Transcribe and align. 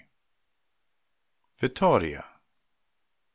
VITTORIA. 1.59 2.25